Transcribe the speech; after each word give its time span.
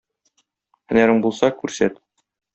Һөнәрең 0.93 1.21
булса, 1.27 1.51
күрсәт 1.61 2.03